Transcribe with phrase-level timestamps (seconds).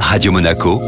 [0.00, 0.80] Radio Monaco,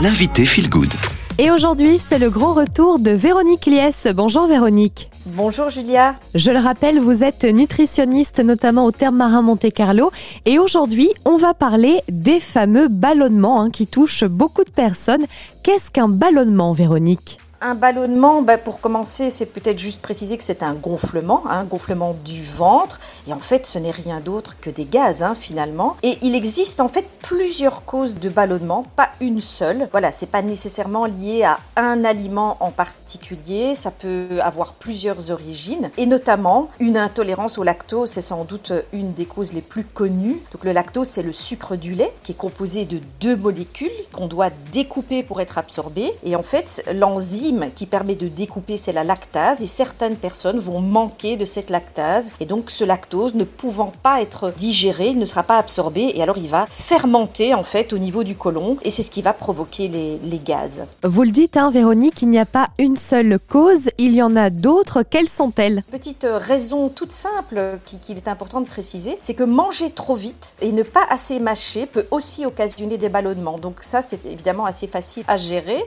[0.00, 0.92] l'invité Feel Good.
[1.38, 4.06] Et aujourd'hui, c'est le grand retour de Véronique Liès.
[4.14, 5.10] Bonjour Véronique.
[5.26, 6.14] Bonjour Julia.
[6.34, 10.10] Je le rappelle, vous êtes nutritionniste notamment au terme marin Monte Carlo.
[10.44, 15.26] Et aujourd'hui, on va parler des fameux ballonnements hein, qui touchent beaucoup de personnes.
[15.62, 17.38] Qu'est-ce qu'un ballonnement, Véronique?
[17.60, 21.64] Un ballonnement, bah, pour commencer, c'est peut-être juste préciser que c'est un gonflement, un hein,
[21.64, 23.00] gonflement du ventre.
[23.26, 25.96] Et en fait, ce n'est rien d'autre que des gaz, hein, finalement.
[26.02, 28.86] Et il existe en fait plusieurs causes de ballonnement,
[29.20, 29.88] une seule.
[29.92, 33.74] Voilà, c'est pas nécessairement lié à un aliment en particulier.
[33.74, 35.90] Ça peut avoir plusieurs origines.
[35.96, 40.40] Et notamment, une intolérance au lactose, c'est sans doute une des causes les plus connues.
[40.52, 44.26] Donc, le lactose, c'est le sucre du lait qui est composé de deux molécules qu'on
[44.26, 46.12] doit découper pour être absorbé.
[46.24, 50.80] Et en fait, l'enzyme qui permet de découper, c'est la lactase, et certaines personnes vont
[50.80, 55.24] manquer de cette lactase, et donc ce lactose ne pouvant pas être digéré, il ne
[55.24, 58.90] sera pas absorbé, et alors il va fermenter en fait au niveau du côlon, et
[58.90, 60.84] c'est ce qui va provoquer les, les gaz.
[61.02, 64.36] Vous le dites, hein, Véronique, il n'y a pas une seule cause, il y en
[64.36, 65.02] a d'autres.
[65.02, 65.84] Quelles sont-elles?
[65.90, 70.56] Petite euh, raison toute simple qu'il est important de préciser, c'est que manger trop vite
[70.60, 73.58] et ne pas assez mâcher peut aussi occasionner des ballonnements.
[73.58, 75.82] Donc ça, c'est évidemment assez facile à gérer.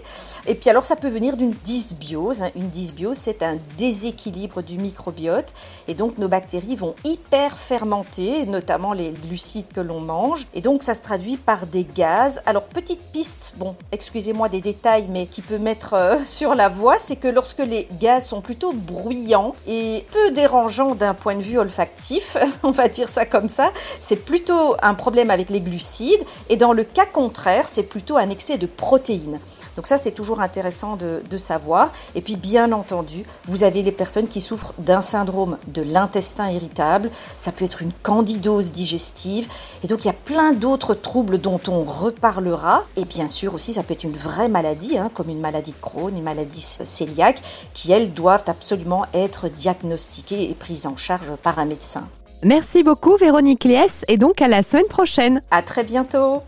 [0.47, 2.43] Et puis alors, ça peut venir d'une dysbiose.
[2.55, 5.53] Une dysbiose, c'est un déséquilibre du microbiote.
[5.87, 10.47] Et donc, nos bactéries vont hyper fermenter, notamment les glucides que l'on mange.
[10.53, 12.41] Et donc, ça se traduit par des gaz.
[12.45, 16.97] Alors, petite piste, bon, excusez-moi des détails, mais qui peut mettre euh, sur la voie,
[16.99, 21.57] c'est que lorsque les gaz sont plutôt bruyants et peu dérangeants d'un point de vue
[21.57, 26.23] olfactif, on va dire ça comme ça, c'est plutôt un problème avec les glucides.
[26.49, 29.39] Et dans le cas contraire, c'est plutôt un excès de protéines.
[29.75, 31.91] Donc ça, c'est toujours intéressant de, savoir.
[32.15, 37.09] Et puis, bien entendu, vous avez les personnes qui souffrent d'un syndrome de l'intestin irritable.
[37.37, 39.47] Ça peut être une candidose digestive.
[39.83, 42.83] Et donc, il y a plein d'autres troubles dont on reparlera.
[42.97, 45.81] Et bien sûr aussi, ça peut être une vraie maladie, hein, comme une maladie de
[45.81, 47.41] Crohn, une maladie cœliaque,
[47.73, 52.07] qui, elles, doivent absolument être diagnostiquées et prises en charge par un médecin.
[52.43, 55.41] Merci beaucoup Véronique Liès et donc à la semaine prochaine.
[55.51, 56.37] À très bientôt.